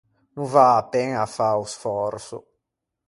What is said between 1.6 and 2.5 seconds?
o sfòrso.